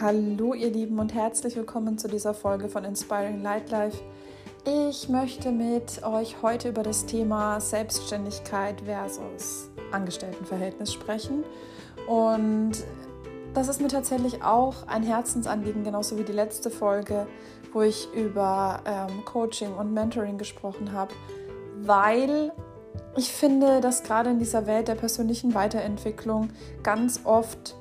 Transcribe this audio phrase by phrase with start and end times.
[0.00, 3.98] Hallo ihr Lieben und herzlich willkommen zu dieser Folge von Inspiring Light Life.
[4.64, 11.44] Ich möchte mit euch heute über das Thema Selbstständigkeit versus Angestelltenverhältnis sprechen.
[12.08, 12.72] Und
[13.52, 17.26] das ist mir tatsächlich auch ein Herzensanliegen, genauso wie die letzte Folge,
[17.74, 21.12] wo ich über ähm, Coaching und Mentoring gesprochen habe,
[21.82, 22.52] weil
[23.16, 26.48] ich finde, dass gerade in dieser Welt der persönlichen Weiterentwicklung
[26.82, 27.76] ganz oft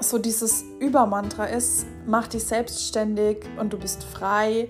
[0.00, 4.68] so dieses Übermantra ist, mach dich selbstständig und du bist frei.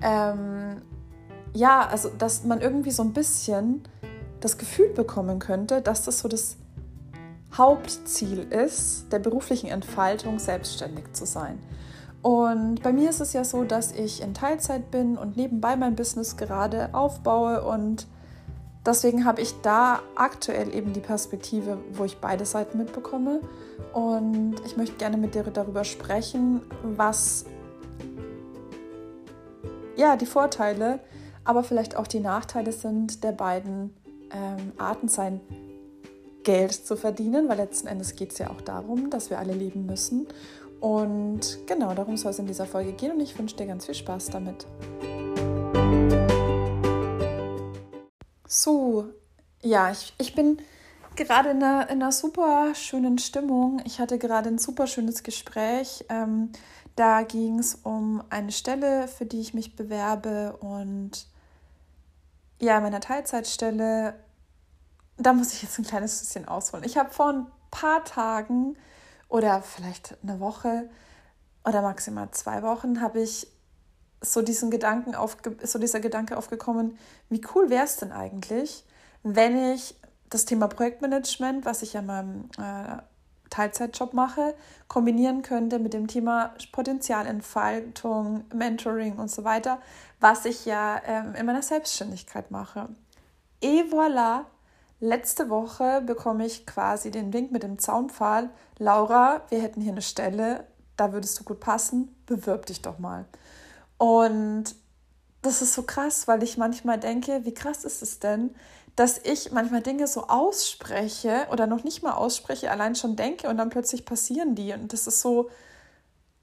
[0.00, 0.82] Ähm,
[1.52, 3.82] ja, also dass man irgendwie so ein bisschen
[4.40, 6.56] das Gefühl bekommen könnte, dass das so das
[7.54, 11.58] Hauptziel ist, der beruflichen Entfaltung selbstständig zu sein.
[12.22, 15.96] Und bei mir ist es ja so, dass ich in Teilzeit bin und nebenbei mein
[15.96, 18.06] Business gerade aufbaue und
[18.84, 23.40] deswegen habe ich da aktuell eben die Perspektive, wo ich beide Seiten mitbekomme.
[23.92, 27.44] Und ich möchte gerne mit dir darüber sprechen, was
[29.96, 31.00] ja die Vorteile,
[31.44, 33.94] aber vielleicht auch die Nachteile sind der beiden
[34.32, 35.40] ähm, Arten sein,
[36.42, 39.86] Geld zu verdienen, weil letzten Endes geht es ja auch darum, dass wir alle leben
[39.86, 40.26] müssen.
[40.80, 43.94] Und genau darum soll es in dieser Folge gehen und ich wünsche dir ganz viel
[43.94, 44.66] Spaß damit.
[48.54, 49.06] So,
[49.62, 50.58] ja, ich, ich bin
[51.16, 53.80] gerade in einer, in einer super schönen Stimmung.
[53.86, 56.04] Ich hatte gerade ein super schönes Gespräch.
[56.10, 56.50] Ähm,
[56.94, 61.26] da ging es um eine Stelle, für die ich mich bewerbe und
[62.60, 64.16] ja, in meiner Teilzeitstelle,
[65.16, 66.84] da muss ich jetzt ein kleines bisschen ausholen.
[66.84, 68.76] Ich habe vor ein paar Tagen
[69.30, 70.90] oder vielleicht eine Woche
[71.64, 73.46] oder maximal zwei Wochen habe ich
[74.22, 78.84] so diesen Gedanken aufge so dieser Gedanke aufgekommen, wie cool wäre es denn eigentlich,
[79.22, 79.94] wenn ich
[80.30, 83.02] das Thema Projektmanagement, was ich ja in meinem äh,
[83.50, 84.54] Teilzeitjob mache,
[84.88, 89.78] kombinieren könnte mit dem Thema Potenzialentfaltung, Mentoring und so weiter,
[90.20, 92.88] was ich ja ähm, in meiner Selbstständigkeit mache.
[93.60, 94.46] Et voilà,
[95.00, 98.48] letzte Woche bekomme ich quasi den Wink mit dem Zaunpfahl.
[98.78, 100.66] Laura, wir hätten hier eine Stelle,
[100.96, 103.26] da würdest du gut passen, bewirb dich doch mal.
[104.02, 104.64] Und
[105.42, 108.52] das ist so krass, weil ich manchmal denke, wie krass ist es denn,
[108.96, 113.58] dass ich manchmal Dinge so ausspreche oder noch nicht mal ausspreche, allein schon denke und
[113.58, 114.72] dann plötzlich passieren die.
[114.72, 115.50] Und das ist so,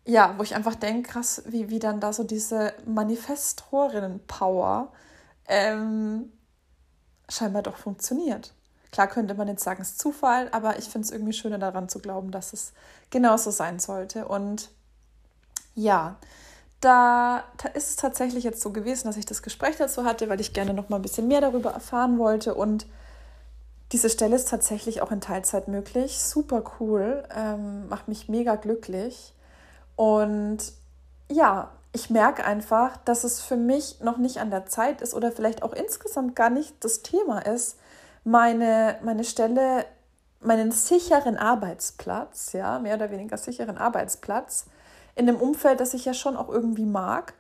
[0.06, 4.94] ja, wo ich einfach denke, krass, wie, wie dann da so diese Manifestorinnen-Power
[5.50, 6.32] ähm,
[7.28, 8.54] scheinbar doch funktioniert.
[8.94, 11.90] Klar könnte man jetzt sagen, es ist Zufall, aber ich finde es irgendwie schöner daran
[11.90, 12.72] zu glauben, dass es
[13.10, 14.30] genauso sein sollte.
[14.30, 14.70] Und
[15.76, 16.16] ja,
[16.82, 20.54] da ist es tatsächlich jetzt so gewesen, dass ich das Gespräch dazu hatte, weil ich
[20.54, 22.56] gerne noch mal ein bisschen mehr darüber erfahren wollte.
[22.56, 22.86] Und
[23.92, 26.20] diese Stelle ist tatsächlich auch in Teilzeit möglich.
[26.20, 29.34] Super cool, ähm, macht mich mega glücklich.
[29.96, 30.60] Und
[31.30, 35.32] ja, ich merke einfach, dass es für mich noch nicht an der Zeit ist oder
[35.32, 37.78] vielleicht auch insgesamt gar nicht das Thema ist,
[38.24, 39.86] meine, meine Stelle,
[40.40, 44.68] meinen sicheren Arbeitsplatz, ja, mehr oder weniger sicheren Arbeitsplatz,
[45.20, 47.34] in einem Umfeld, das ich ja schon auch irgendwie mag,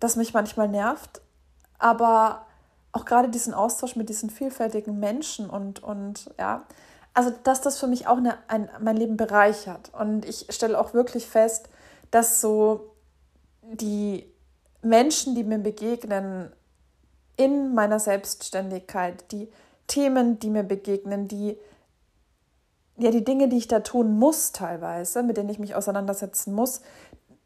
[0.00, 1.20] das mich manchmal nervt,
[1.78, 2.44] aber
[2.90, 6.66] auch gerade diesen Austausch mit diesen vielfältigen Menschen und, und ja,
[7.14, 9.92] also dass das für mich auch eine, ein, mein Leben bereichert.
[9.96, 11.68] Und ich stelle auch wirklich fest,
[12.10, 12.90] dass so
[13.62, 14.26] die
[14.82, 16.52] Menschen, die mir begegnen
[17.36, 19.48] in meiner Selbstständigkeit, die
[19.86, 21.56] Themen, die mir begegnen, die
[22.96, 26.82] ja, die Dinge, die ich da tun muss teilweise, mit denen ich mich auseinandersetzen muss,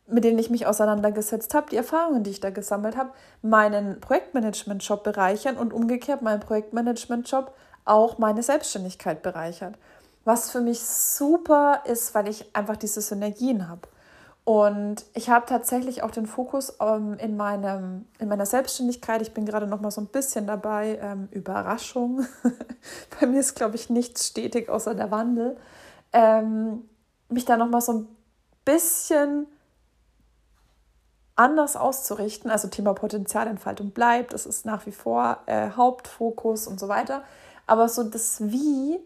[0.07, 3.11] mit denen ich mich auseinandergesetzt habe, die Erfahrungen, die ich da gesammelt habe,
[3.43, 7.53] meinen Projektmanagement-Job bereichern und umgekehrt meinen Projektmanagement-Job
[7.85, 9.77] auch meine Selbstständigkeit bereichert.
[10.25, 13.89] Was für mich super ist, weil ich einfach diese Synergien habe.
[14.47, 19.21] Und ich habe tatsächlich auch den Fokus ähm, in, meinem, in meiner Selbstständigkeit.
[19.21, 21.01] Ich bin gerade noch mal so ein bisschen dabei.
[21.03, 22.25] Ähm, Überraschung.
[23.21, 25.57] Bei mir ist, glaube ich, nichts stetig außer der Wandel.
[26.13, 26.89] Ähm,
[27.29, 28.09] mich da noch mal so ein
[28.65, 29.49] bisschen
[31.35, 32.49] anders auszurichten.
[32.49, 34.33] Also Thema Potenzialentfaltung bleibt.
[34.33, 37.25] Das ist nach wie vor äh, Hauptfokus und so weiter.
[37.67, 39.01] Aber so das Wie,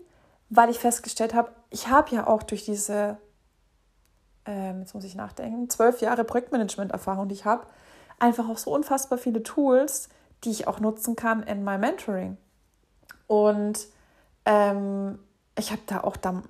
[0.50, 3.16] weil ich festgestellt habe, ich habe ja auch durch diese
[4.46, 7.66] ähm, jetzt muss ich nachdenken, zwölf Jahre Projektmanagement-Erfahrung, die ich habe,
[8.18, 10.08] einfach auch so unfassbar viele Tools,
[10.44, 12.36] die ich auch nutzen kann in meinem Mentoring.
[13.26, 13.86] Und
[14.44, 15.18] ähm,
[15.58, 16.42] ich habe da auch da,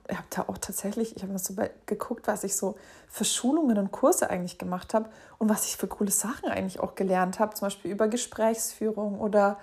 [0.46, 1.54] auch tatsächlich, ich habe so
[1.87, 2.76] geguckt, was ich so
[3.08, 6.94] für Schulungen und Kurse eigentlich gemacht habe und was ich für coole Sachen eigentlich auch
[6.94, 9.58] gelernt habe, zum Beispiel über Gesprächsführung oder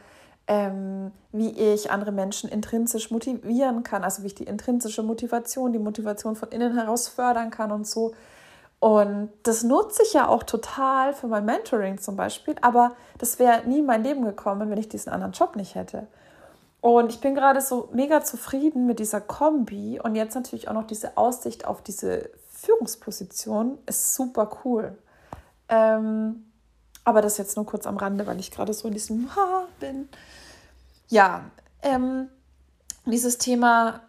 [0.48, 5.80] ähm, wie ich andere Menschen intrinsisch motivieren kann, also wie ich die intrinsische Motivation, die
[5.80, 8.14] Motivation von innen heraus fördern kann und so.
[8.80, 13.68] Und das nutze ich ja auch total für mein Mentoring zum Beispiel, aber das wäre
[13.68, 16.08] nie in mein Leben gekommen, wenn ich diesen anderen Job nicht hätte.
[16.80, 20.86] Und ich bin gerade so mega zufrieden mit dieser Kombi und jetzt natürlich auch noch
[20.86, 24.98] diese Aussicht auf diese Führungsposition ist super cool.
[25.70, 26.47] Ähm,
[27.08, 30.10] aber das jetzt nur kurz am Rande, weil ich gerade so in diesem Ha bin.
[31.08, 31.50] Ja,
[31.82, 32.28] ähm,
[33.06, 34.02] dieses Thema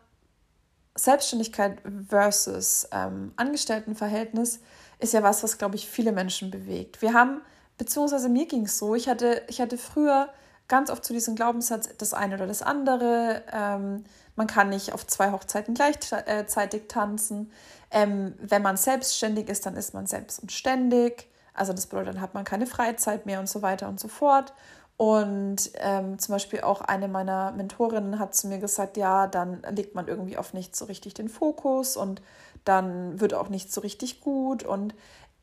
[0.96, 1.78] Selbstständigkeit
[2.08, 4.58] versus ähm, Angestelltenverhältnis
[4.98, 7.00] ist ja was, was, glaube ich, viele Menschen bewegt.
[7.00, 7.40] Wir haben,
[7.78, 10.28] beziehungsweise mir ging es so, ich hatte, ich hatte früher
[10.66, 13.44] ganz oft zu diesem Glaubenssatz das eine oder das andere.
[13.52, 14.02] Ähm,
[14.34, 17.52] man kann nicht auf zwei Hochzeiten gleichzeitig tanzen.
[17.92, 21.28] Ähm, wenn man selbstständig ist, dann ist man selbst und ständig.
[21.58, 24.52] Also das bedeutet, dann hat man keine Freizeit mehr und so weiter und so fort.
[24.96, 29.94] Und ähm, zum Beispiel auch eine meiner Mentorinnen hat zu mir gesagt, ja, dann legt
[29.94, 32.20] man irgendwie auf nicht so richtig den Fokus und
[32.64, 34.64] dann wird auch nicht so richtig gut.
[34.64, 34.94] Und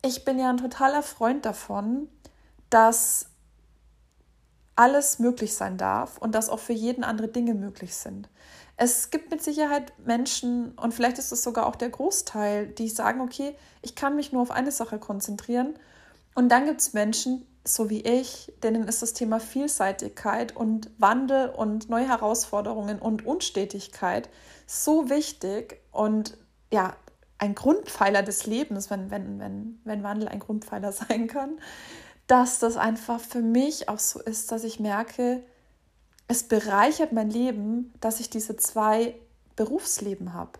[0.04, 2.08] ich bin ja ein totaler Freund davon,
[2.68, 3.26] dass
[4.76, 8.28] alles möglich sein darf und dass auch für jeden andere Dinge möglich sind.
[8.76, 13.22] Es gibt mit Sicherheit Menschen, und vielleicht ist es sogar auch der Großteil, die sagen,
[13.22, 15.78] okay, ich kann mich nur auf eine Sache konzentrieren.
[16.36, 21.48] Und dann gibt es Menschen, so wie ich, denen ist das Thema Vielseitigkeit und Wandel
[21.48, 24.28] und neue Herausforderungen und Unstetigkeit
[24.66, 26.36] so wichtig und
[26.70, 26.94] ja,
[27.38, 31.58] ein Grundpfeiler des Lebens, wenn, wenn, wenn, wenn Wandel ein Grundpfeiler sein kann,
[32.26, 35.42] dass das einfach für mich auch so ist, dass ich merke,
[36.28, 39.14] es bereichert mein Leben, dass ich diese zwei
[39.54, 40.58] Berufsleben habe.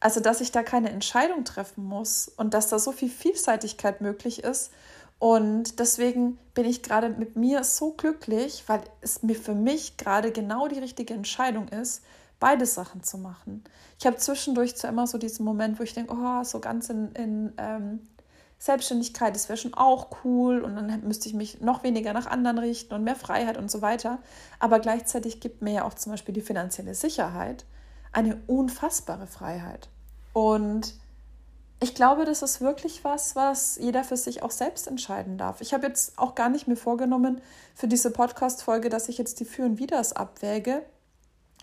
[0.00, 4.44] Also, dass ich da keine Entscheidung treffen muss und dass da so viel Vielseitigkeit möglich
[4.44, 4.70] ist
[5.18, 10.30] und deswegen bin ich gerade mit mir so glücklich, weil es mir für mich gerade
[10.30, 12.02] genau die richtige Entscheidung ist,
[12.38, 13.64] beide Sachen zu machen.
[13.98, 17.12] Ich habe zwischendurch zwar immer so diesen Moment, wo ich denke, oh, so ganz in,
[17.12, 18.06] in ähm,
[18.58, 22.58] Selbstständigkeit, das wäre schon auch cool und dann müsste ich mich noch weniger nach anderen
[22.58, 24.18] richten und mehr Freiheit und so weiter.
[24.60, 27.64] Aber gleichzeitig gibt mir ja auch zum Beispiel die finanzielle Sicherheit
[28.12, 29.88] eine unfassbare Freiheit.
[30.32, 30.94] Und
[31.80, 35.60] ich glaube, das ist wirklich was, was jeder für sich auch selbst entscheiden darf.
[35.60, 37.40] Ich habe jetzt auch gar nicht mir vorgenommen
[37.74, 40.82] für diese Podcast-Folge, dass ich jetzt die Für und Widers abwäge,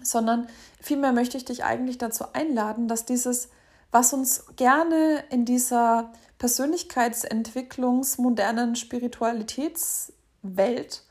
[0.01, 0.47] sondern
[0.79, 3.49] vielmehr möchte ich dich eigentlich dazu einladen, dass dieses,
[3.91, 11.03] was uns gerne in dieser Persönlichkeitsentwicklungsmodernen Spiritualitätswelt,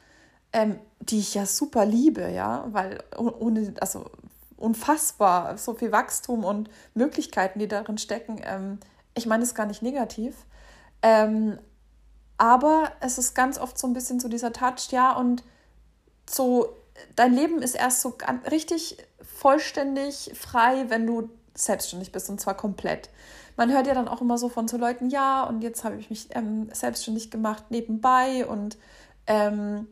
[0.55, 4.07] ähm, die ich ja super liebe, ja, weil ohne, also
[4.57, 8.79] unfassbar so viel Wachstum und Möglichkeiten, die darin stecken, ähm,
[9.15, 10.35] ich meine es gar nicht negativ,
[11.03, 11.59] ähm,
[12.37, 15.45] aber es ist ganz oft so ein bisschen so dieser Touch, ja, und
[16.29, 16.77] so,
[17.17, 18.17] dein Leben ist erst so
[18.51, 23.11] richtig vollständig frei, wenn du selbstständig bist und zwar komplett.
[23.57, 26.11] Man hört ja dann auch immer so von so Leuten, ja, und jetzt habe ich
[26.11, 28.77] mich ähm, selbstständig gemacht nebenbei und
[29.27, 29.87] ähm,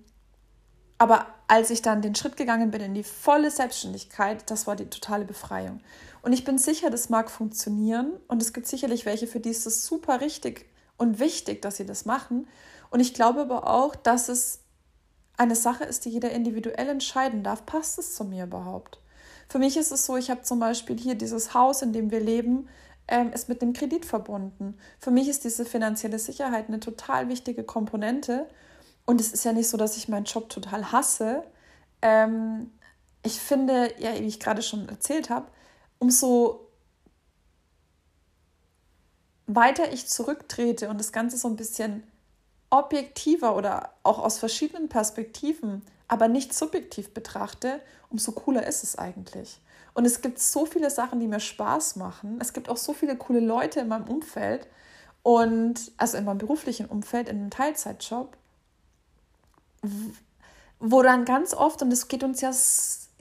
[0.99, 4.87] aber als ich dann den Schritt gegangen bin in die volle Selbstständigkeit, das war die
[4.87, 5.81] totale Befreiung.
[6.23, 8.15] Und ich bin sicher, das mag funktionieren.
[8.27, 10.65] Und es gibt sicherlich welche, für die ist es super richtig
[10.97, 12.49] und wichtig, dass sie das machen.
[12.89, 14.61] Und ich glaube aber auch, dass es
[15.37, 17.67] eine Sache ist, die jeder individuell entscheiden darf.
[17.67, 18.99] Passt es zu mir überhaupt?
[19.47, 22.21] Für mich ist es so, ich habe zum Beispiel hier dieses Haus, in dem wir
[22.21, 22.67] leben,
[23.09, 24.79] ähm, ist mit dem Kredit verbunden.
[24.99, 28.49] Für mich ist diese finanzielle Sicherheit eine total wichtige Komponente.
[29.05, 31.45] Und es ist ja nicht so, dass ich meinen Job total hasse.
[32.03, 32.71] Ähm,
[33.23, 35.47] ich finde, ja, wie ich gerade schon erzählt habe,
[35.99, 36.69] umso
[39.47, 42.05] weiter ich zurücktrete und das Ganze so ein bisschen
[42.71, 47.81] objektiver oder auch aus verschiedenen Perspektiven, aber nicht subjektiv betrachte,
[48.11, 49.61] umso cooler ist es eigentlich.
[49.95, 52.39] Und es gibt so viele Sachen, die mir Spaß machen.
[52.41, 54.67] Es gibt auch so viele coole Leute in meinem Umfeld
[55.23, 58.37] und also in meinem beruflichen Umfeld, in einem Teilzeitjob,
[60.79, 62.53] wo dann ganz oft, und es geht uns ja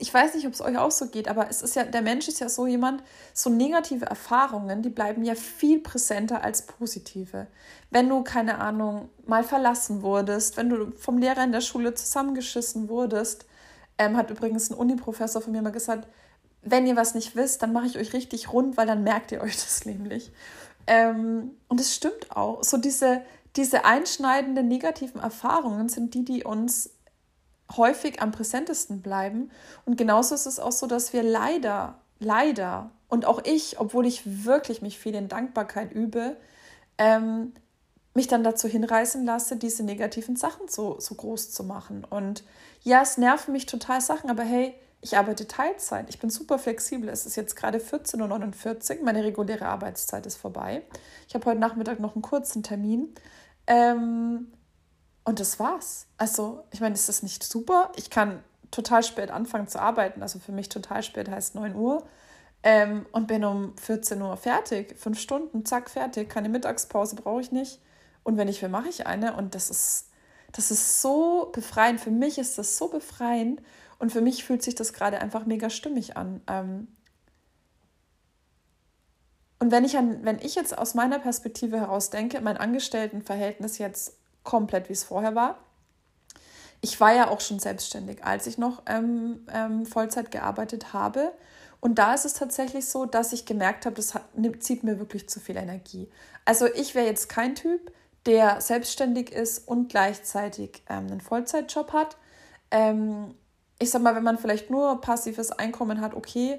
[0.02, 2.26] ich weiß nicht, ob es euch auch so geht, aber es ist ja, der Mensch
[2.26, 7.46] ist ja so jemand, so negative Erfahrungen, die bleiben ja viel präsenter als positive.
[7.90, 12.88] Wenn du, keine Ahnung, mal verlassen wurdest, wenn du vom Lehrer in der Schule zusammengeschissen
[12.88, 13.46] wurdest,
[13.96, 16.08] ähm, hat übrigens ein Uni-Professor von mir mal gesagt,
[16.62, 19.40] wenn ihr was nicht wisst, dann mache ich euch richtig rund, weil dann merkt ihr
[19.40, 20.32] euch das nämlich.
[20.88, 22.64] Ähm, und es stimmt auch.
[22.64, 23.22] So diese,
[23.56, 26.90] diese einschneidenden negativen Erfahrungen sind die, die uns
[27.76, 29.50] häufig am präsentesten bleiben.
[29.84, 34.44] Und genauso ist es auch so, dass wir leider, leider, und auch ich, obwohl ich
[34.44, 36.36] wirklich mich viel in Dankbarkeit übe,
[36.98, 37.52] ähm,
[38.14, 42.04] mich dann dazu hinreißen lasse, diese negativen Sachen so, so groß zu machen.
[42.04, 42.44] Und
[42.82, 46.08] ja, es nerven mich total Sachen, aber hey, ich arbeite Teilzeit.
[46.10, 47.08] Ich bin super flexibel.
[47.08, 49.04] Es ist jetzt gerade 14.49 Uhr.
[49.04, 50.82] Meine reguläre Arbeitszeit ist vorbei.
[51.26, 53.12] Ich habe heute Nachmittag noch einen kurzen Termin.
[53.72, 54.52] Ähm,
[55.24, 56.06] und das war's.
[56.18, 57.90] Also, ich meine, ist das nicht super?
[57.96, 60.22] Ich kann total spät anfangen zu arbeiten.
[60.22, 62.06] Also für mich total spät heißt 9 Uhr.
[62.64, 64.96] Ähm, und bin um 14 Uhr fertig.
[64.98, 66.28] Fünf Stunden, zack, fertig.
[66.28, 67.80] Keine Mittagspause brauche ich nicht.
[68.24, 69.36] Und wenn ich will, mache ich eine.
[69.36, 70.10] Und das ist,
[70.52, 72.00] das ist so befreiend.
[72.00, 73.62] Für mich ist das so befreiend.
[73.98, 76.40] Und für mich fühlt sich das gerade einfach mega stimmig an.
[76.46, 76.88] Ähm,
[79.62, 84.16] und wenn ich, an, wenn ich jetzt aus meiner Perspektive heraus denke, mein Angestelltenverhältnis jetzt
[84.42, 85.56] komplett, wie es vorher war,
[86.80, 91.32] ich war ja auch schon selbstständig, als ich noch ähm, ähm, Vollzeit gearbeitet habe.
[91.78, 94.24] Und da ist es tatsächlich so, dass ich gemerkt habe, das hat,
[94.58, 96.10] zieht mir wirklich zu viel Energie.
[96.44, 97.92] Also ich wäre jetzt kein Typ,
[98.26, 102.16] der selbstständig ist und gleichzeitig ähm, einen Vollzeitjob hat.
[102.72, 103.36] Ähm,
[103.78, 106.58] ich sag mal, wenn man vielleicht nur passives Einkommen hat, okay,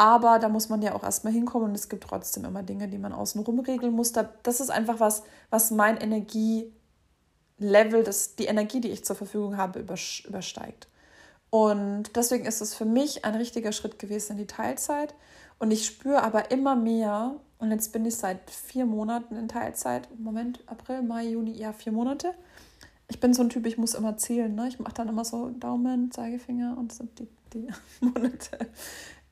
[0.00, 2.96] aber da muss man ja auch erstmal hinkommen und es gibt trotzdem immer Dinge, die
[2.96, 4.12] man außenrum regeln muss.
[4.12, 6.72] Das ist einfach was, was mein Energielevel,
[8.02, 10.88] das, die Energie, die ich zur Verfügung habe, übersteigt.
[11.50, 15.14] Und deswegen ist es für mich ein richtiger Schritt gewesen in die Teilzeit.
[15.58, 20.08] Und ich spüre aber immer mehr, und jetzt bin ich seit vier Monaten in Teilzeit,
[20.18, 22.32] Moment, April, Mai, Juni, ja, vier Monate.
[23.08, 24.54] Ich bin so ein Typ, ich muss immer zählen.
[24.54, 24.66] Ne?
[24.68, 27.68] Ich mache dann immer so Daumen, Zeigefinger und so die, die
[28.00, 28.70] Monate.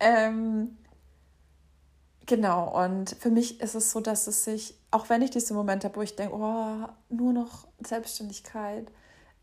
[0.00, 0.76] Ähm,
[2.26, 5.88] genau, und für mich ist es so, dass es sich, auch wenn ich diese Momente
[5.88, 8.90] habe, wo ich denke, oh, nur noch Selbstständigkeit,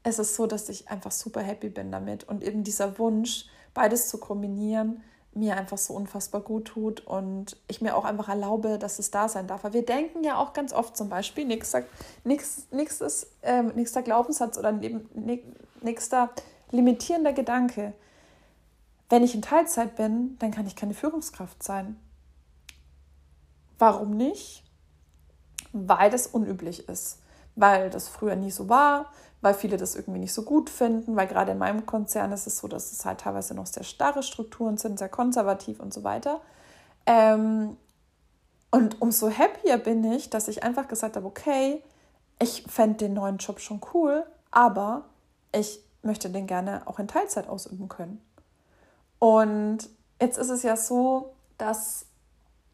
[0.04, 4.08] es ist so, dass ich einfach super happy bin damit und eben dieser Wunsch, beides
[4.08, 5.02] zu kombinieren,
[5.34, 9.28] mir einfach so unfassbar gut tut und ich mir auch einfach erlaube, dass es da
[9.28, 9.66] sein darf.
[9.66, 11.84] Weil wir denken ja auch ganz oft zum Beispiel, nächster,
[12.24, 14.72] nächstes, ähm, nächster Glaubenssatz oder
[15.82, 16.30] nächster
[16.72, 17.94] limitierender Gedanke,
[19.10, 22.00] wenn ich in Teilzeit bin, dann kann ich keine Führungskraft sein.
[23.78, 24.64] Warum nicht?
[25.74, 27.20] Weil das unüblich ist.
[27.56, 31.28] Weil das früher nie so war, weil viele das irgendwie nicht so gut finden, weil
[31.28, 34.78] gerade in meinem Konzern ist es so, dass es halt teilweise noch sehr starre Strukturen
[34.78, 36.42] sind, sehr konservativ und so weiter.
[37.06, 37.78] Ähm,
[38.72, 41.82] und umso happier bin ich, dass ich einfach gesagt habe, okay,
[42.42, 45.06] ich fände den neuen Job schon cool, aber
[45.54, 48.22] ich möchte den gerne auch in Teilzeit ausüben können.
[49.25, 49.89] Und
[50.22, 52.05] jetzt ist es ja so, dass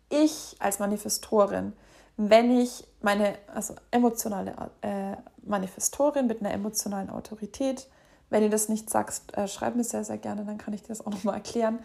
[0.10, 1.72] ich als Manifestorin,
[2.18, 7.88] wenn ich meine, also emotionale äh, Manifestorin mit einer emotionalen Autorität,
[8.30, 10.90] wenn ihr das nicht sagst, äh, schreib mir sehr, sehr gerne, dann kann ich dir
[10.90, 11.80] das auch nochmal erklären.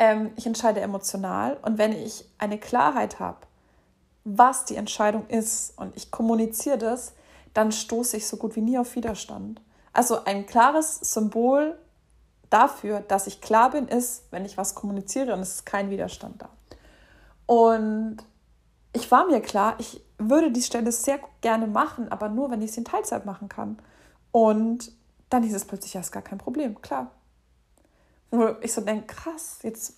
[0.00, 3.46] Ähm, ich entscheide emotional und wenn ich eine Klarheit habe,
[4.24, 7.12] was die Entscheidung ist und ich kommuniziere das,
[7.54, 9.60] dann stoße ich so gut wie nie auf Widerstand.
[9.92, 11.78] Also ein klares Symbol
[12.50, 16.42] dafür, dass ich klar bin, ist, wenn ich was kommuniziere und es ist kein Widerstand
[16.42, 16.48] da.
[17.46, 18.18] Und
[18.92, 22.72] ich war mir klar, ich würde die Stelle sehr gerne machen, aber nur, wenn ich
[22.72, 23.78] sie in Teilzeit machen kann.
[24.32, 24.92] Und
[25.30, 27.10] dann hieß es plötzlich, ja, ist gar kein Problem, klar.
[28.30, 29.94] Wo ich so denke, krass, jetzt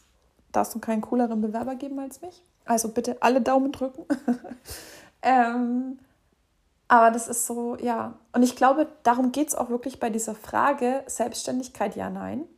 [0.52, 2.44] darfst du keinen cooleren Bewerber geben als mich.
[2.64, 4.04] Also bitte alle Daumen drücken.
[5.22, 5.98] ähm,
[6.90, 8.14] aber das ist so, ja.
[8.32, 12.48] Und ich glaube, darum geht es auch wirklich bei dieser Frage Selbstständigkeit, ja, nein.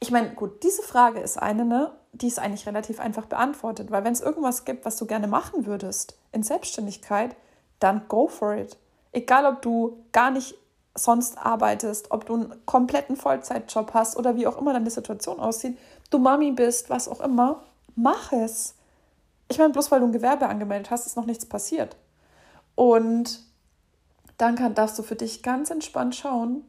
[0.00, 4.04] Ich meine, gut, diese Frage ist eine, ne, die ist eigentlich relativ einfach beantwortet, weil
[4.04, 7.34] wenn es irgendwas gibt, was du gerne machen würdest in Selbstständigkeit,
[7.78, 8.76] dann go for it.
[9.12, 10.56] Egal, ob du gar nicht
[10.94, 15.78] sonst arbeitest, ob du einen kompletten Vollzeitjob hast oder wie auch immer deine Situation aussieht,
[16.10, 17.62] du Mami bist, was auch immer,
[17.96, 18.74] mach es.
[19.48, 21.96] Ich meine, bloß weil du ein Gewerbe angemeldet hast, ist noch nichts passiert.
[22.74, 23.48] Und
[24.40, 26.64] dann kann, darfst du für dich ganz entspannt schauen.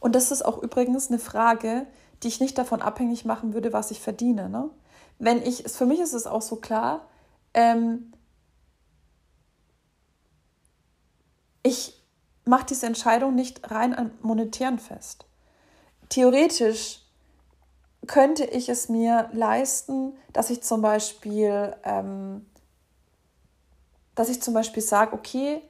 [0.00, 1.86] Und das ist auch übrigens eine Frage,
[2.22, 4.48] die ich nicht davon abhängig machen würde, was ich verdiene.
[4.48, 4.70] Ne?
[5.18, 7.08] Wenn ich, für mich ist es auch so klar,
[7.54, 8.12] ähm,
[11.62, 12.00] ich
[12.44, 15.26] mache diese Entscheidung nicht rein an monetären fest.
[16.08, 17.00] Theoretisch
[18.06, 22.46] könnte ich es mir leisten, dass ich zum Beispiel, ähm,
[24.14, 25.60] dass ich zum Beispiel sage, okay,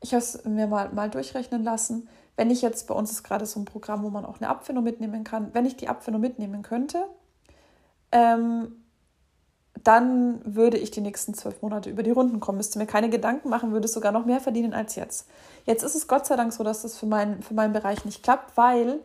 [0.00, 2.08] ich habe es mir mal, mal durchrechnen lassen.
[2.36, 4.84] Wenn ich jetzt, bei uns ist gerade so ein Programm, wo man auch eine Abfindung
[4.84, 7.04] mitnehmen kann, wenn ich die Abfindung mitnehmen könnte,
[8.12, 8.84] ähm,
[9.84, 13.48] dann würde ich die nächsten zwölf Monate über die Runden kommen, müsste mir keine Gedanken
[13.48, 15.28] machen, würde sogar noch mehr verdienen als jetzt.
[15.66, 18.22] Jetzt ist es Gott sei Dank so, dass das für, mein, für meinen Bereich nicht
[18.22, 19.00] klappt, weil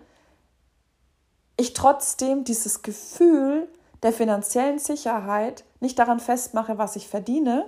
[1.58, 3.68] ich trotzdem dieses Gefühl
[4.02, 7.66] der finanziellen Sicherheit nicht daran festmache, was ich verdiene,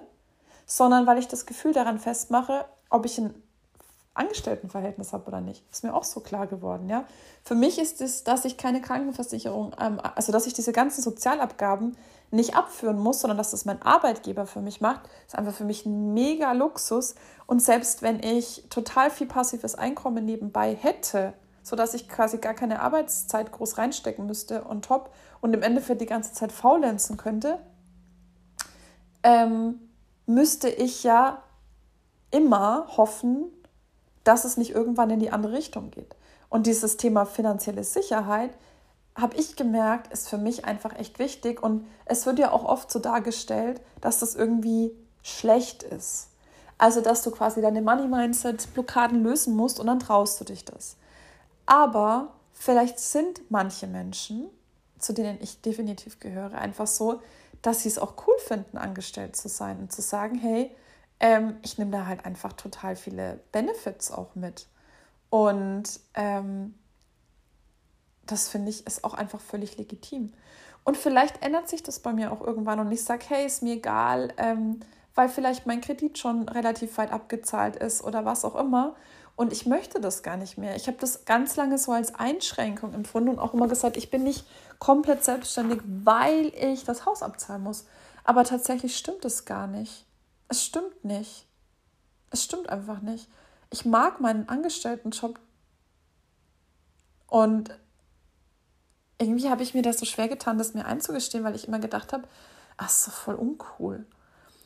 [0.65, 3.33] sondern weil ich das Gefühl daran festmache, ob ich ein
[4.15, 5.63] Angestelltenverhältnis habe oder nicht.
[5.71, 7.05] Ist mir auch so klar geworden, ja.
[7.43, 11.97] Für mich ist es, dass ich keine Krankenversicherung, ähm, also dass ich diese ganzen Sozialabgaben
[12.31, 15.85] nicht abführen muss, sondern dass das mein Arbeitgeber für mich macht, ist einfach für mich
[15.85, 17.15] ein mega Luxus.
[17.45, 22.81] Und selbst wenn ich total viel passives Einkommen nebenbei hätte, sodass ich quasi gar keine
[22.81, 27.59] Arbeitszeit groß reinstecken müsste und top und im Endeffekt die ganze Zeit faulenzen könnte,
[29.23, 29.79] ähm,
[30.25, 31.41] müsste ich ja
[32.35, 33.45] immer hoffen,
[34.25, 36.15] dass es nicht irgendwann in die andere Richtung geht.
[36.49, 38.51] Und dieses Thema finanzielle Sicherheit,
[39.15, 41.63] habe ich gemerkt, ist für mich einfach echt wichtig.
[41.63, 44.91] Und es wird ja auch oft so dargestellt, dass das irgendwie
[45.23, 46.27] schlecht ist.
[46.77, 50.97] Also, dass du quasi deine Money-Mindset-Blockaden lösen musst und dann traust du dich das.
[51.65, 54.49] Aber vielleicht sind manche Menschen,
[54.99, 57.21] zu denen ich definitiv gehöre, einfach so,
[57.61, 60.75] dass sie es auch cool finden, angestellt zu sein und zu sagen, hey,
[61.19, 64.67] ähm, ich nehme da halt einfach total viele Benefits auch mit.
[65.29, 66.75] Und ähm,
[68.25, 70.33] das finde ich ist auch einfach völlig legitim.
[70.83, 73.73] Und vielleicht ändert sich das bei mir auch irgendwann und ich sage, hey, ist mir
[73.73, 74.79] egal, ähm,
[75.15, 78.95] weil vielleicht mein Kredit schon relativ weit abgezahlt ist oder was auch immer.
[79.35, 80.75] Und ich möchte das gar nicht mehr.
[80.75, 84.23] Ich habe das ganz lange so als Einschränkung empfunden und auch immer gesagt, ich bin
[84.23, 84.45] nicht
[84.79, 87.85] komplett selbstständig, weil ich das Haus abzahlen muss.
[88.23, 90.04] Aber tatsächlich stimmt es gar nicht.
[90.47, 91.47] Es stimmt nicht.
[92.31, 93.29] Es stimmt einfach nicht.
[93.69, 95.39] Ich mag meinen Angestelltenjob
[97.27, 97.77] und
[99.17, 102.13] irgendwie habe ich mir das so schwer getan, das mir einzugestehen, weil ich immer gedacht
[102.13, 102.27] habe,
[102.77, 104.05] ach, ist so voll uncool.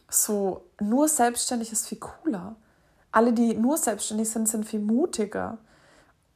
[0.10, 2.56] So, nur selbstständig ist viel cooler.
[3.12, 5.60] Alle, die nur selbstständig sind, sind viel mutiger.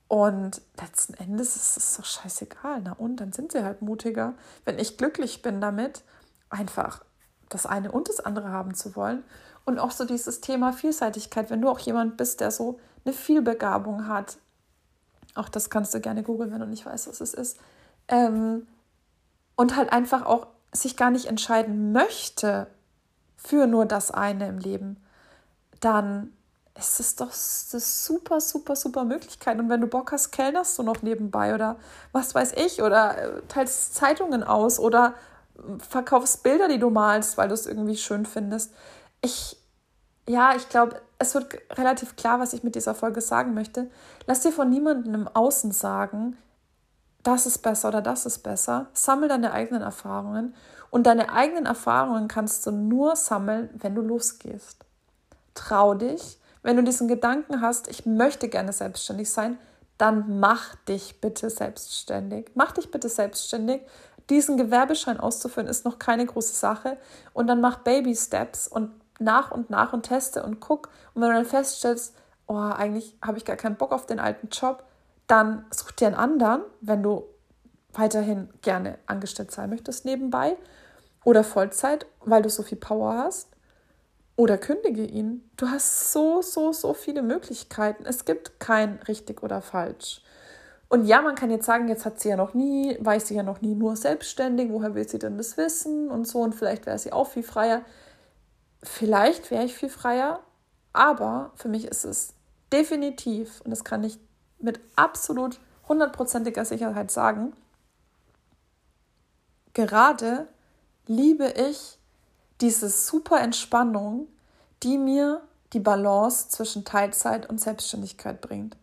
[0.08, 2.82] Und letzten Endes ist es doch scheißegal.
[2.84, 4.36] Na und, dann sind sie halt mutiger.
[4.64, 6.04] Wenn ich glücklich bin damit,
[6.50, 7.04] einfach
[7.54, 9.24] das eine und das andere haben zu wollen.
[9.66, 14.08] Und auch so dieses Thema Vielseitigkeit, wenn du auch jemand bist, der so eine Vielbegabung
[14.08, 14.38] hat,
[15.36, 17.58] auch das kannst du gerne googeln, wenn du nicht weißt, was es ist.
[18.08, 18.68] Ähm,
[19.56, 22.68] und halt einfach auch sich gar nicht entscheiden möchte
[23.36, 24.98] für nur das eine im Leben,
[25.80, 26.34] dann
[26.78, 29.60] ist es doch eine super, super, super Möglichkeit.
[29.60, 31.78] Und wenn du Bock hast, kellnerst du noch nebenbei oder
[32.12, 35.14] was weiß ich, oder äh, teilst Zeitungen aus oder
[35.78, 38.74] verkaufst Bilder, die du malst, weil du es irgendwie schön findest.
[39.22, 39.58] Ich,
[40.28, 43.90] ja, ich glaube, es wird relativ klar, was ich mit dieser Folge sagen möchte.
[44.26, 46.38] Lass dir von niemandem im Außen sagen,
[47.24, 48.88] das ist besser oder das ist besser.
[48.94, 50.54] Sammel deine eigenen Erfahrungen.
[50.90, 54.86] Und deine eigenen Erfahrungen kannst du nur sammeln, wenn du losgehst.
[55.56, 56.40] Trau dich.
[56.62, 59.58] Wenn du diesen Gedanken hast, ich möchte gerne selbstständig sein,
[59.98, 62.52] dann mach dich bitte selbstständig.
[62.56, 63.82] Mach dich bitte selbstständig
[64.30, 66.98] diesen Gewerbeschein auszuführen, ist noch keine große Sache.
[67.34, 70.90] Und dann mach Baby Steps und nach und nach und teste und guck.
[71.14, 72.16] Und wenn du dann feststellst,
[72.48, 74.84] oh, eigentlich habe ich gar keinen Bock auf den alten Job,
[75.28, 77.26] dann such dir einen anderen, wenn du
[77.94, 80.58] weiterhin gerne angestellt sein möchtest nebenbei
[81.24, 83.50] oder Vollzeit, weil du so viel Power hast.
[84.36, 85.48] Oder kündige ihn.
[85.58, 88.04] Du hast so, so, so viele Möglichkeiten.
[88.06, 90.24] Es gibt kein richtig oder falsch.
[90.94, 93.42] Und ja, man kann jetzt sagen, jetzt hat sie ja noch nie, weiß sie ja
[93.42, 97.00] noch nie nur selbstständig, woher will sie denn das wissen und so und vielleicht wäre
[97.00, 97.82] sie auch viel freier.
[98.84, 100.42] Vielleicht wäre ich viel freier,
[100.92, 102.36] aber für mich ist es
[102.72, 104.20] definitiv, und das kann ich
[104.60, 107.54] mit absolut hundertprozentiger Sicherheit sagen,
[109.74, 110.48] gerade
[111.08, 111.98] liebe ich
[112.62, 114.28] diese super Entspannung,
[114.84, 115.42] die mir
[115.74, 118.78] die Balance zwischen Teilzeit und Selbstständigkeit bringt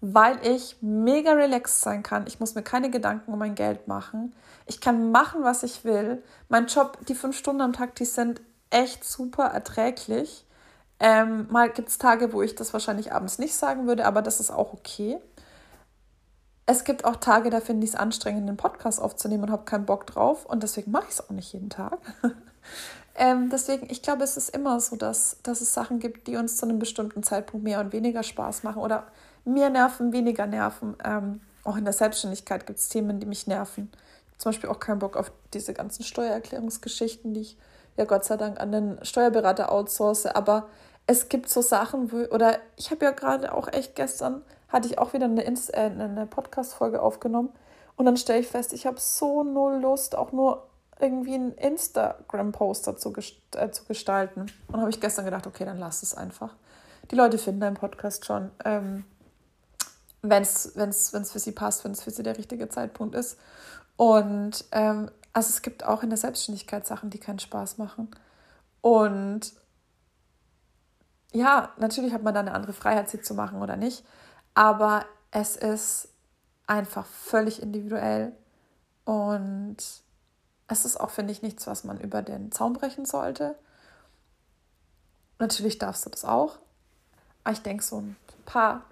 [0.00, 2.26] weil ich mega relaxed sein kann.
[2.26, 4.34] Ich muss mir keine Gedanken um mein Geld machen.
[4.66, 6.22] Ich kann machen, was ich will.
[6.48, 10.44] Mein Job, die fünf Stunden am Tag, die sind echt super erträglich.
[11.00, 14.40] Ähm, mal gibt es Tage, wo ich das wahrscheinlich abends nicht sagen würde, aber das
[14.40, 15.18] ist auch okay.
[16.66, 19.86] Es gibt auch Tage, da finde ich es anstrengend, einen Podcast aufzunehmen und habe keinen
[19.86, 20.44] Bock drauf.
[20.44, 21.98] Und deswegen mache ich es auch nicht jeden Tag.
[23.14, 26.58] ähm, deswegen, ich glaube, es ist immer so, dass, dass es Sachen gibt, die uns
[26.58, 29.06] zu einem bestimmten Zeitpunkt mehr und weniger Spaß machen oder
[29.48, 30.96] mehr nerven, weniger nerven.
[31.04, 33.90] Ähm, auch in der Selbstständigkeit gibt es Themen, die mich nerven.
[34.38, 37.56] Zum Beispiel auch keinen Bock auf diese ganzen Steuererklärungsgeschichten, die ich
[37.96, 40.26] ja Gott sei Dank an den Steuerberater outsource.
[40.26, 40.68] Aber
[41.06, 44.98] es gibt so Sachen, wo, oder ich habe ja gerade auch echt gestern, hatte ich
[44.98, 47.50] auch wieder eine, äh, eine Podcast-Folge aufgenommen.
[47.96, 50.68] Und dann stelle ich fest, ich habe so null Lust, auch nur
[51.00, 54.46] irgendwie einen Instagram-Poster zu, gest äh, zu gestalten.
[54.68, 56.54] Und habe ich gestern gedacht, okay, dann lass es einfach.
[57.10, 58.50] Die Leute finden deinen Podcast schon.
[58.64, 59.04] Ähm,
[60.22, 60.72] wenn es
[61.30, 63.38] für sie passt, wenn es für sie der richtige Zeitpunkt ist.
[63.96, 68.10] Und ähm, also es gibt auch in der Selbstständigkeit Sachen, die keinen Spaß machen.
[68.80, 69.52] Und
[71.32, 74.04] ja, natürlich hat man da eine andere Freiheit, sie zu machen oder nicht.
[74.54, 76.08] Aber es ist
[76.66, 78.32] einfach völlig individuell.
[79.04, 79.76] Und
[80.68, 83.56] es ist auch, finde ich, nichts, was man über den Zaun brechen sollte.
[85.38, 86.58] Natürlich darfst du das auch.
[87.44, 88.82] Aber ich denke, so ein paar,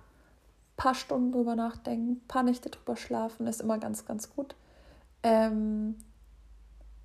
[0.86, 4.54] paar Stunden drüber nachdenken, paar Nächte drüber schlafen, ist immer ganz, ganz gut.
[5.24, 5.96] Ähm,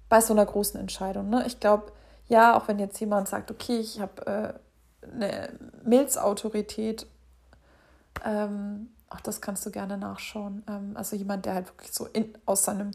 [0.08, 1.32] bei so einer großen Entscheidung.
[1.32, 1.48] Ne?
[1.48, 1.91] Ich glaube,
[2.28, 4.60] ja, auch wenn jetzt jemand sagt, okay, ich habe
[5.02, 7.08] äh, eine Milzautorität,
[8.24, 10.62] ähm, auch das kannst du gerne nachschauen.
[10.70, 12.91] Ähm, also jemand, der halt wirklich so in, aus seinem,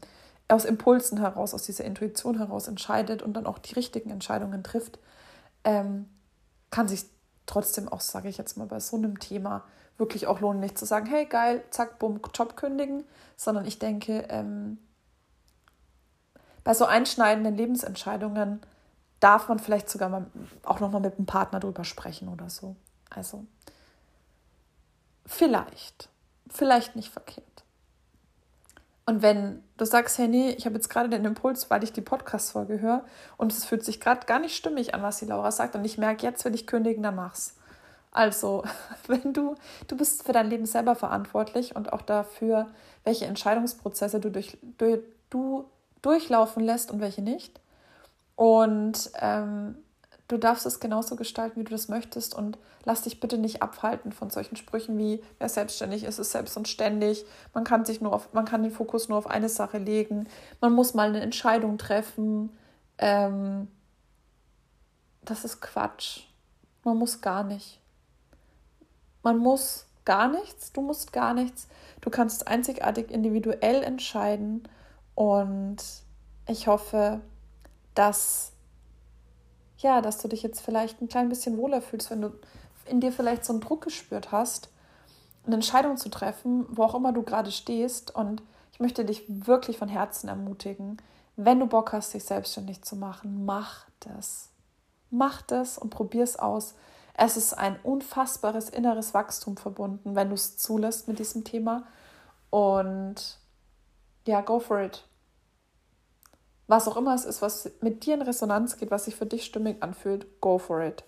[0.47, 4.99] aus Impulsen heraus, aus dieser Intuition heraus entscheidet und dann auch die richtigen Entscheidungen trifft,
[5.65, 6.07] ähm,
[6.71, 7.03] kann sich
[7.45, 9.65] trotzdem auch, sage ich jetzt mal, bei so einem Thema
[9.97, 13.03] wirklich auch lohnen, nicht zu sagen, hey geil, zack, bumm, Job kündigen,
[13.35, 14.77] sondern ich denke, ähm,
[16.63, 18.61] bei so einschneidenden Lebensentscheidungen
[19.19, 20.27] darf man vielleicht sogar mal
[20.63, 22.75] auch nochmal mit dem Partner drüber sprechen oder so.
[23.09, 23.45] Also
[25.25, 26.09] vielleicht,
[26.49, 27.45] vielleicht nicht verkehrt.
[29.05, 32.01] Und wenn du sagst, hey, nee, ich habe jetzt gerade den Impuls, weil ich die
[32.01, 33.05] Podcast-Folge höre
[33.37, 35.97] und es fühlt sich gerade gar nicht stimmig an, was die Laura sagt und ich
[35.97, 37.55] merke, jetzt will ich kündigen, dann mach's.
[38.11, 38.63] Also,
[39.07, 39.55] wenn du,
[39.87, 42.67] du bist für dein Leben selber verantwortlich und auch dafür,
[43.03, 45.65] welche Entscheidungsprozesse du, durch, du, du
[46.01, 47.59] durchlaufen lässt und welche nicht.
[48.35, 49.75] Und ähm,
[50.27, 54.11] du darfst es genauso gestalten, wie du das möchtest und lass dich bitte nicht abhalten
[54.11, 57.25] von solchen Sprüchen wie wer selbstständig ist, ist selbst und ständig.
[57.53, 60.27] Man kann sich nur auf, man kann den Fokus nur auf eine Sache legen.
[60.61, 62.55] Man muss mal eine Entscheidung treffen.
[62.97, 63.67] Ähm,
[65.23, 66.21] das ist Quatsch.
[66.83, 67.81] Man muss gar nicht.
[69.23, 70.71] Man muss gar nichts.
[70.71, 71.67] Du musst gar nichts.
[72.01, 74.67] Du kannst einzigartig individuell entscheiden
[75.15, 75.77] und
[76.47, 77.21] ich hoffe,
[77.95, 78.53] dass
[79.79, 82.31] ja, dass du dich jetzt vielleicht ein klein bisschen wohler fühlst, wenn du
[82.85, 84.69] in dir vielleicht so einen Druck gespürt hast,
[85.45, 88.15] eine Entscheidung zu treffen, wo auch immer du gerade stehst.
[88.15, 88.41] Und
[88.73, 90.97] ich möchte dich wirklich von Herzen ermutigen,
[91.35, 94.49] wenn du Bock hast, dich selbstständig zu machen, mach das.
[95.11, 96.73] Mach das und probier es aus.
[97.17, 101.87] Es ist ein unfassbares inneres Wachstum verbunden, wenn du es zulässt mit diesem Thema.
[102.49, 103.39] Und
[104.25, 105.03] ja, go for it
[106.67, 109.45] was auch immer es ist, was mit dir in Resonanz geht, was sich für dich
[109.45, 111.03] stimmig anfühlt, go for it.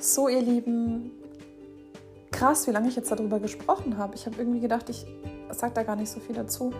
[0.00, 1.12] So, ihr Lieben,
[2.30, 4.14] krass, wie lange ich jetzt darüber gesprochen habe.
[4.14, 5.06] Ich habe irgendwie gedacht, ich
[5.50, 6.72] sage da gar nicht so viel dazu.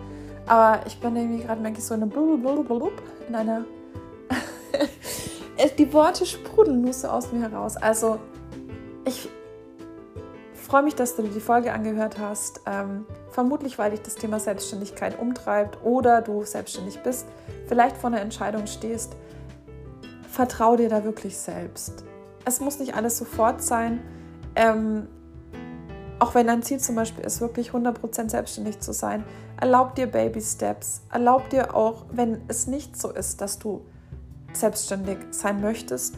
[0.47, 2.11] Aber ich bin irgendwie gerade, merke ich, so in, eine
[3.27, 3.65] in einer.
[5.77, 7.75] Die Worte sprudeln nur so aus mir heraus.
[7.75, 8.19] Also,
[9.05, 9.29] ich
[10.53, 12.61] freue mich, dass du die Folge angehört hast.
[12.65, 17.25] Ähm, vermutlich, weil dich das Thema Selbstständigkeit umtreibt oder du selbstständig bist,
[17.67, 19.15] vielleicht vor einer Entscheidung stehst.
[20.29, 22.05] Vertrau dir da wirklich selbst.
[22.45, 23.99] Es muss nicht alles sofort sein.
[24.55, 25.07] Ähm,
[26.19, 29.23] auch wenn dein Ziel zum Beispiel ist, wirklich 100% selbstständig zu sein,
[29.59, 31.01] erlaub dir Baby Steps.
[31.11, 33.81] Erlaub dir auch, wenn es nicht so ist, dass du
[34.53, 36.15] selbstständig sein möchtest,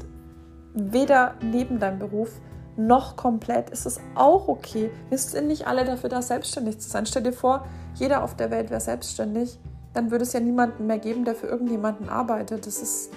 [0.74, 2.30] weder neben deinem Beruf
[2.78, 4.92] noch komplett, ist es auch okay.
[5.10, 7.06] Wir sind nicht alle dafür da, selbstständig zu sein.
[7.06, 7.66] Stell dir vor,
[7.96, 9.60] jeder auf der Welt wäre selbstständig,
[9.94, 12.66] dann würde es ja niemanden mehr geben, der für irgendjemanden arbeitet.
[12.66, 13.12] Das ist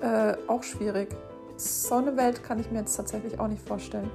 [0.00, 1.08] äh, auch schwierig.
[1.56, 4.10] So eine Welt kann ich mir jetzt tatsächlich auch nicht vorstellen.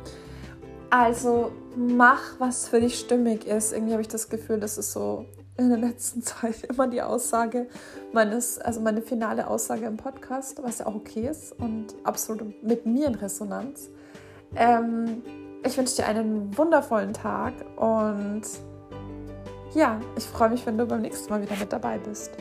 [0.89, 3.73] Also mach, was für dich stimmig ist.
[3.73, 5.25] Irgendwie habe ich das Gefühl, das ist so
[5.61, 7.67] in der letzten Zeit immer die Aussage
[8.11, 12.85] meines, also meine finale Aussage im Podcast, was ja auch okay ist und absolut mit
[12.85, 13.89] mir in Resonanz.
[14.55, 15.21] Ähm,
[15.63, 18.43] ich wünsche dir einen wundervollen Tag und
[19.73, 22.31] ja, ich freue mich, wenn du beim nächsten Mal wieder mit dabei bist.